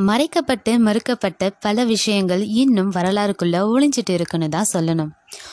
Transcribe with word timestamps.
மறைக்கப்பட்டு 0.00 0.72
மறுக்கப்பட்ட 0.78 1.50
பல 1.60 1.84
விஷயங்கள் 1.84 2.46
இன்னும் 2.46 2.92
வரலாறுக்குள்ளே 2.92 3.60
ஒளிஞ்சிட்டு 3.74 4.10
இருக்குன்னு 4.10 4.48
தான் 4.48 4.66
சொல்லணும். 4.72 5.08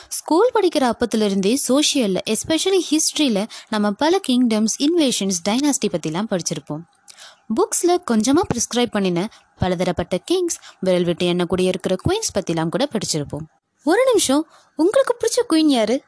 ஸ்கூல் 0.08 0.50
படிக்கிற 0.54 0.90
அப்பத்துலேருந்தே 0.90 1.56
சோஷியலில் 1.68 2.18
எஸ்பெஷலி 2.30 2.80
ஹிஸ்ட்ரியில் 2.90 3.46
நம்ம 3.68 3.90
பல 3.90 4.20
கிங்டம்ஸ் 4.28 4.76
இன்வேஷன்ஸ் 4.78 5.40
டைனாஸ்டி 5.48 5.88
பற்றிலாம் 5.88 6.30
படிச்சிருப்போம். 6.30 6.82
புக்ஸில் 7.54 7.96
கொஞ்சமாக 8.04 8.46
ப்ரிஸ்கிரைப் 8.54 8.90
பண்ணின 8.90 9.28
பலதரப்பட்ட 9.58 10.18
கிங்ஸ் 10.18 10.58
விரல் 10.80 11.04
விட்டு 11.04 11.26
எண்ணக்கூடிய 11.26 11.66
இருக்கிற 11.66 11.96
குயின்ஸ் 12.08 12.34
பற்றிலாம் 12.38 12.68
கூட 12.68 12.88
படிச்சிருப்போம். 12.92 13.46
ஒரு 13.84 14.04
நிமிஷம் 14.06 14.48
உங்களுக்கு 14.76 15.16
பிடிச்ச 15.20 15.52
குயின் 15.52 15.74
யாரு? 15.78 16.02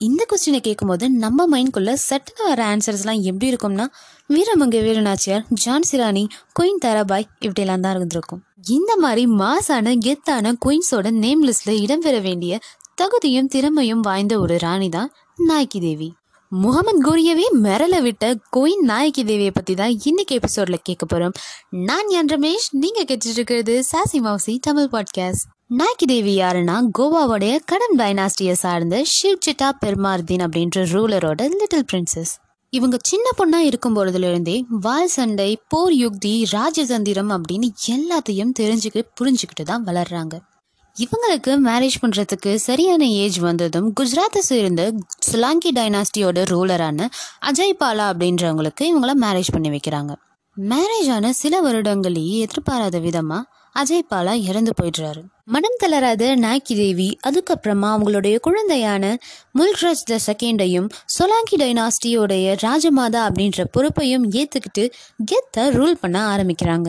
இந்த 0.00 0.22
கொஸ்டினை 0.30 0.58
கேட்கும்போது 0.60 1.10
நம்ம 1.10 1.44
மைண்ட்குள்ளே 1.46 1.94
சட்டன 2.00 2.44
வர 2.44 2.60
ஆன்சர்ஸ்லாம் 2.66 3.18
எப்படி 3.22 3.46
இருக்கும்னா 3.52 3.86
வீரமங்க 4.30 4.78
வீரநாச்சியார் 4.82 5.44
ஜான்சி 5.64 5.96
ராணி 5.96 6.22
குயின் 6.58 6.80
தாராபாய் 6.84 7.26
இப்படிலாம் 7.40 7.80
தான் 7.80 7.96
இருந்திருக்கும். 7.96 8.40
இந்த 8.68 8.96
மாதிரி 8.96 9.24
மாசான 9.26 9.94
கெத்தான 10.06 10.54
குயின்ஸோட 10.64 11.10
நேம் 11.16 11.42
லிஸ்ட்டில் 11.46 11.82
இடம்பெற 11.84 12.22
வேண்டிய 12.22 12.60
தகுதியும் 12.94 13.46
திறமையும் 13.46 14.00
வாய்ந்த 14.00 14.40
ஒரு 14.40 14.56
ராணி 14.58 14.88
தான் 14.88 15.12
நாய்க்கி 15.38 15.80
தேவி. 15.80 16.08
முகமது 16.52 17.02
கோரியவே 17.02 17.46
மிரள 17.62 17.94
விட்ட 18.02 18.34
கோயின் 18.56 18.84
நாயகி 18.84 19.24
தேவியை 19.24 19.50
பற்றி 19.50 19.74
தான் 19.74 19.94
இன்னைக்கு 20.04 20.34
எபிசோடில் 20.34 20.82
கேட்க 20.82 21.04
போகிறோம் 21.06 21.36
நான் 21.86 22.10
என் 22.10 22.28
ரமேஷ் 22.28 22.68
நீங்கள் 22.80 23.04
கேட்டுட்டு 23.04 23.38
இருக்கிறது 23.38 23.76
சாசி 23.92 24.20
மவுசி 24.20 24.54
தமிழ் 24.60 24.92
பாட்காஸ்ட் 24.92 25.46
நாயகி 25.70 26.06
தேவி 26.06 26.32
யாருன்னா 26.36 26.76
கோவாவுடைய 26.98 27.58
கடன் 27.64 27.96
டைனாஸ்டியை 27.98 28.52
சார்ந்த 28.52 28.94
ஷிவ் 29.12 29.42
சிட்டா 29.46 29.68
பெருமார்தீன் 29.82 30.42
அப்படின்ற 30.46 30.78
ரூலரோட 30.92 31.42
லிட்டில் 31.60 31.84
பிரின்சஸ். 31.90 32.32
இவங்க 32.72 32.96
சின்ன 33.02 33.26
பொண்ணாக 33.38 33.68
இருக்கும் 33.68 33.96
பொழுதுலேருந்தே 33.96 34.56
வால் 34.68 35.12
சண்டை 35.16 35.48
போர் 35.68 35.94
யுக்தி 35.94 36.32
ராஜதந்திரம் 36.52 37.30
அப்படின்னு 37.36 37.68
எல்லாத்தையும் 37.96 38.52
தெரிஞ்சுக்க 38.60 39.04
புரிஞ்சுக்கிட்டு 39.20 39.62
தான் 39.62 39.84
வளர்றாங்க. 39.84 40.34
இவங்களுக்கு 40.96 41.54
மேரேஜ் 41.68 42.00
பண்ணுறதுக்கு 42.02 42.54
சரியான 42.66 43.02
ஏஜ் 43.22 43.38
வந்ததும் 43.38 43.88
குஜராத்தை 44.00 44.42
சேர்ந்த 44.42 44.90
சிலாங்கி 45.30 45.72
டைனாஸ்டியோட 45.78 46.44
ரூலரான 46.54 47.08
அஜய் 47.42 47.78
பாலா 47.84 48.08
அப்படின்றவங்களுக்கு 48.12 48.84
இவங்கள 48.92 49.14
மேரேஜ் 49.26 49.52
பண்ணி 49.52 49.72
வைக்கிறாங்க. 49.76 50.12
மேரேஜ் 50.56 51.12
ஆன 51.12 51.32
சில 51.32 51.54
வருடங்களையே 51.62 52.36
எதிர்பாராத 52.38 52.98
விதமாக 52.98 53.44
அஜய் 53.74 54.08
பாலா 54.10 54.32
இறந்து 54.48 54.72
போயிடுறாரு. 54.80 55.22
மனம் 55.44 55.76
தளராத 55.78 56.36
நாய்க்கி 56.36 56.74
தேவி 56.80 57.18
அதுக்கப்புறமா 57.26 57.88
அவங்களுடைய 57.92 58.36
குழந்தையான 58.46 59.04
முல்க்ராஜ் 59.58 60.04
த 60.04 60.18
செகண்டையும் 60.26 60.88
சொலாங்கி 61.14 61.56
டைனாஸ்டியோடைய 61.56 62.56
ராஜமாதா 62.64 63.22
அப்படின்ற 63.28 63.64
பொறுப்பையும் 63.72 64.26
ஏற்றுக்கிட்டு 64.30 64.84
கெத்தை 65.30 65.64
ரூல் 65.78 65.96
பண்ண 66.00 66.36
ஆரம்பிக்கிறாங்க. 66.36 66.88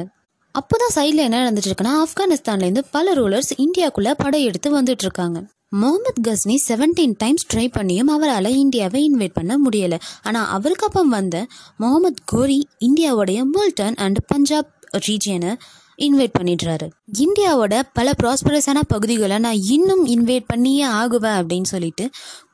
அப்போதான் 0.56 0.96
சைடில் 0.96 1.26
என்ன 1.26 1.38
நடந்துட்டு 1.44 1.70
இருக்குன்னா 1.70 1.94
ஆப்கானிஸ்தான்லேருந்து 2.04 2.84
பல 2.92 3.14
ரூலர்ஸ் 3.14 3.52
இந்தியாக்குள்ளே 3.58 4.14
படையெடுத்து 4.18 4.82
வந்துட்டு 4.82 5.06
இருக்காங்க 5.08 5.40
Muhammad 5.70 6.22
Ghazni 6.28 6.56
seventeen 6.68 7.14
times 7.18 7.46
try 7.54 7.68
பண்ணியும் 7.76 8.12
அவரால் 8.16 8.50
இந்தியாவை 8.56 9.02
இன்வைட் 9.12 9.34
பண்ண 9.34 9.54
முடியலை. 9.66 10.00
ஆனால் 10.24 10.48
அவருக்கு 10.48 10.86
அப்பம் 10.86 11.10
வந்த 11.10 11.46
முகமது 11.78 12.22
கோரி 12.26 12.68
இந்தியாவுடைய 12.80 13.42
முல்டன் 13.54 13.96
அண்ட் 13.96 14.20
பஞ்சாப் 14.28 14.72
ரீஜியனை 15.08 15.54
இன்வைட் 15.98 16.36
பண்ணிடுறாரு. 16.40 16.90
இந்தியாவோட 17.20 17.82
பல 17.94 18.14
ப்ராஸ்பரஸான 18.24 18.80
பகுதிகளை 18.88 19.38
நான் 19.38 19.62
இன்னும் 19.62 20.08
இன்வைட் 20.08 20.46
பண்ணியே 20.48 20.86
ஆகுவேன் 20.86 21.38
அப்படின்னு 21.42 21.64
சொல்லிட்டு 21.64 22.10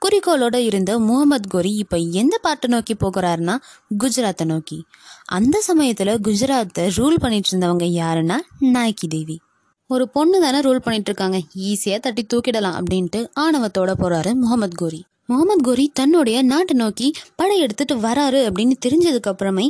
குறிக்கோளோட 0.06 0.56
இருந்த 0.56 1.00
முகமது 1.00 1.50
கோரி 1.50 1.74
இப்போ 1.74 1.98
எந்த 1.98 2.38
பாட்டை 2.38 2.70
நோக்கி 2.70 2.94
போகிறாருன்னா 2.94 3.56
குஜராத்தை 4.04 4.46
நோக்கி. 4.46 4.84
அந்த 5.26 5.62
சமயத்தில் 5.62 6.08
குஜராத்தை 6.08 6.90
ரூல் 6.98 7.20
பண்ணிட்டு 7.20 7.58
இருந்தவங்க 7.58 7.88
யாருன்னா 8.02 8.38
நாய்க்கி 8.62 9.08
தேவி. 9.10 9.40
ஒரு 9.88 10.10
பொண்ணு 10.10 10.42
தானே 10.42 10.60
ரூல் 10.60 10.80
பண்ணிட்டு 10.80 11.10
இருக்காங்க 11.10 11.38
ஈஸியாக 11.56 12.00
தட்டி 12.00 12.26
தூக்கிடலாம் 12.34 12.80
அப்படின்ட்டு 12.80 13.30
ஆணவத்தோட 13.40 13.92
போறாரு 14.02 14.34
முகமது 14.34 14.76
கோரி. 14.76 15.06
முகமது 15.26 15.64
கோரி 15.64 15.92
தன்னுடைய 15.94 16.42
நாட்டை 16.42 16.78
நோக்கி 16.78 17.14
படையெடுத்துட்டு 17.42 17.96
வராரு 17.96 18.40
அப்படின்னு 18.50 18.74
தெரிஞ்சதுக்கு 18.86 19.28
அப்புறமே 19.28 19.70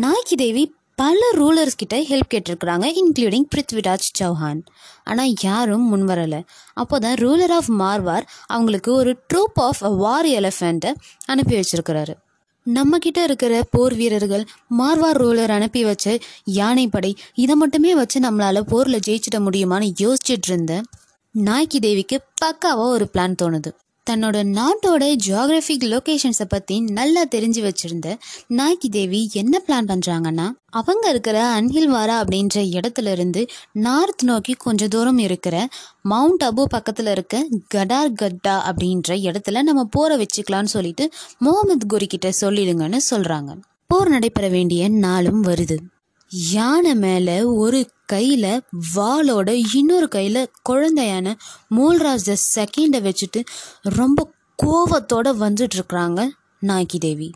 நாய்க்கி 0.00 0.36
தேவி 0.36 0.74
பல 1.00 1.18
ரூலர்ஸ் 1.36 1.78
கிட்ட 1.80 1.96
ஹெல்ப் 2.08 2.30
கேட்டிருக்கிறாங்க 2.32 2.86
இன்க்ளூடிங் 3.00 3.44
பிருத்விராஜ் 3.52 4.06
சௌஹான். 4.20 4.60
ஆனால் 5.10 5.32
யாரும் 5.40 5.84
முன்வரலை 5.90 6.40
அப்போ 6.82 6.96
தான் 6.98 7.18
ரூலர் 7.24 7.54
ஆஃப் 7.58 7.70
மார்வார் 7.82 8.24
அவங்களுக்கு 8.46 8.90
ஒரு 9.00 9.12
ட்ரூப் 9.30 9.58
ஆஃப் 9.66 9.82
வார் 10.02 10.28
எலிஃபெண்ட்டை 10.38 10.92
அனுப்பி 11.32 11.54
வச்சிருக்கிறாரு. 11.58 12.14
நம்ம 12.66 12.98
கிட்ட 13.04 13.20
இருக்கிற 13.22 13.62
போர் 13.74 13.94
வீரர்கள் 13.94 14.44
மார்வார் 14.80 15.20
ரூலர் 15.24 15.52
அனுப்பி 15.58 15.82
வச்ச 15.84 16.16
யானைப்படை 16.60 17.12
இதை 17.44 17.56
மட்டுமே 17.62 17.92
வச்சு 18.00 18.20
நம்மளால் 18.20 18.68
போரில் 18.72 19.04
ஜெயிச்சிட 19.08 19.38
முடியுமான்னு 19.46 19.90
யோசிச்சுட்டு 20.04 20.50
இருந்த 20.52 20.74
நாய்க்கி 21.34 21.80
தேவிக்கு 21.86 22.18
பக்காவாக 22.42 22.94
ஒரு 22.96 23.08
பிளான் 23.14 23.38
தோணுது. 23.42 23.72
தன்னோட 24.08 24.58
நாட்டோட 24.58 25.16
ஜியாகிரபிக் 25.26 25.84
லொக்கேஷன்ஸை 25.84 26.44
பற்றி 26.48 26.80
நல்லா 26.80 27.24
தெரிஞ்சு 27.24 27.60
வச்சுருந்த 27.62 28.14
நாய்க்கி 28.48 28.88
தேவி 28.90 29.30
என்ன 29.32 29.62
பிளான் 29.66 29.88
பண்ணுறாங்கன்னா 29.88 30.52
அவங்க 30.70 31.08
இருக்கிற 31.08 31.60
அன்ஹில்வாரா 31.60 32.16
அப்படின்ற 32.22 32.80
இடத்துல 32.80 33.12
இருந்து 33.12 33.46
நார்த் 33.72 34.24
நோக்கி 34.24 34.52
கொஞ்ச 34.52 34.88
தூரம் 34.88 35.18
இருக்கிற 35.18 35.68
மவுண்ட் 36.02 36.42
அபு 36.42 36.64
பக்கத்தில் 36.64 37.06
இருக்க 37.06 37.46
கடார் 37.74 38.12
கட்டா 38.22 38.56
அப்படின்ற 38.70 39.08
இடத்துல 39.08 39.62
நம்ம 39.62 39.84
போரை 39.84 40.26
வச்சுக்கலாம்னு 40.26 40.64
சொல்லிட்டு 40.64 41.10
முகமது 41.38 41.86
குரி 41.86 42.06
கிட்ட 42.06 42.30
சொல்லிடுங்கன்னு 42.40 42.98
சொல்கிறாங்க 43.10 43.60
போர் 43.86 44.08
நடைபெற 44.08 44.48
வேண்டிய 44.48 44.88
நாளும் 44.88 45.44
வருது. 45.44 45.76
யானை 46.52 46.94
மேலே 46.94 47.42
ஒரு 47.42 47.86
கையில் 48.12 48.52
வாளோட 48.96 49.48
இன்னொரு 49.74 50.08
கையில் 50.08 50.42
குழந்தையான 50.68 51.34
மூல்ராஜ் 51.76 52.28
த 52.28 52.36
செகண்டை 52.54 53.00
வச்சுட்டு 53.08 53.42
ரொம்ப 53.98 54.26
கோவத்தோட 54.62 55.28
வந்துட்டுருக்குறாங்க 55.44 56.20
இருக்கிறாங்க 56.62 56.98
தேவி 56.98 57.28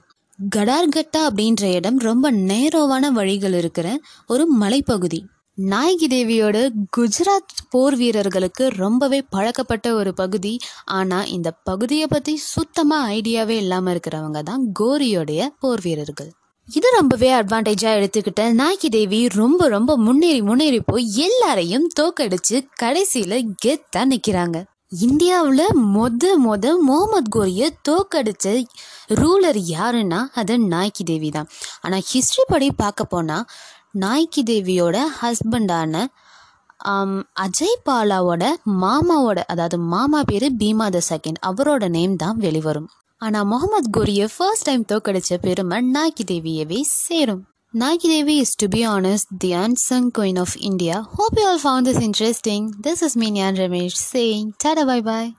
கடார்கட்டா 0.56 1.20
அப்படின்ற 1.26 1.64
இடம் 1.74 1.98
ரொம்ப 1.98 2.26
நேரோவான 2.48 3.06
வழிகள் 3.18 3.54
இருக்கிற 3.54 3.88
ஒரு 4.26 4.44
மலைப்பகுதி. 4.60 5.20
நாயகி 5.58 6.06
தேவியோட 6.06 6.56
குஜராத் 6.96 7.54
போர் 7.70 7.96
வீரர்களுக்கு 7.96 8.64
ரொம்பவே 8.76 9.20
பழக்கப்பட்ட 9.30 9.86
ஒரு 9.94 10.12
பகுதி. 10.14 10.54
ஆனால் 10.98 11.30
இந்த 11.36 11.48
பகுதியை 11.64 12.06
பற்றி 12.06 12.34
சுத்தமாக 12.46 13.12
ஐடியாவே 13.12 13.56
இல்லாமல் 13.64 13.94
இருக்கிறவங்க 13.94 14.42
தான் 14.42 14.64
கோரியோடைய 14.80 15.42
போர் 15.60 15.82
வீரர்கள். 15.82 16.30
இது 16.78 16.88
ரொம்பவே 16.96 17.28
அட்வான்டேஜாக 17.38 17.98
எடுத்துக்கிட்ட 17.98 18.42
நாய்க்கி 18.58 18.88
தேவி 18.94 19.18
ரொம்ப 19.40 19.66
ரொம்ப 19.68 19.92
முன்னேறி 19.96 20.40
முன்னேறி 20.40 20.78
போய் 20.90 21.06
எல்லாரையும் 21.26 21.86
தோக்கடிச்சு 21.98 22.58
கடைசியில் 22.82 23.36
கெத்தாக 23.64 24.04
நிற்கிறாங்க 24.12 24.58
இந்தியாவில் 25.06 25.64
மொத 25.96 26.24
மொத 26.46 26.64
முகமது 26.88 27.30
கோரியை 27.36 27.68
தோக்கடிச்ச 27.88 28.46
ரூலர் 29.20 29.60
யாருன்னா 29.74 30.20
அது 30.40 30.56
நாய்க்கி 30.72 31.04
தேவி 31.04 31.30
தான். 31.30 31.48
ஆனால் 31.80 32.06
ஹிஸ்ட்ரி 32.10 32.44
படி 32.48 32.68
பார்க்க 32.82 33.04
போனால் 33.04 33.46
நாய்க்கி 34.04 34.44
தேவியோட 34.50 34.96
ஹஸ்பண்டான 35.20 36.04
அஜய் 37.44 37.78
பாலாவோட 37.88 38.44
மாமாவோட 38.82 39.40
அதாவது 39.52 39.78
மாமா 39.94 40.22
பேர் 40.30 40.48
பீமா 40.62 40.88
த 40.96 41.00
செகண்ட் 41.10 41.40
அவரோட 41.50 41.84
நேம் 41.88 42.16
தான் 42.16 42.38
வெளிவரும். 42.46 42.88
ஆனால் 43.21 43.49
முகமது 43.51 43.89
கோரியை 43.89 44.27
ஃபர்ஸ்ட் 44.35 44.67
டைம் 44.69 44.89
தோக்கடிச்ச 44.91 45.39
பெருமை 45.45 45.79
நாய்க்கி 45.97 46.25
தேவியவே 46.33 46.81
சேரும் 47.05 47.45
Nike 47.73 48.07
Devi 48.07 48.39
is, 48.39 48.55
to 48.55 48.67
be 48.67 48.85
honest, 48.85 49.27
the 49.39 49.51
unsung 49.53 50.09
queen 50.09 50.37
of 50.37 50.55
India. 50.59 51.01
Hope 51.15 51.35
you 51.37 51.45
all 51.45 51.59
found 51.59 51.85
this 51.85 51.99
interesting. 51.99 52.73
This 52.79 53.01
is 53.01 53.15
me, 53.15 53.29
Nyan 53.29 53.57
Ramesh, 53.57 53.97
saying 54.11 54.53
tada 54.57 54.85
bye 54.85 55.01
bye. 55.01 55.33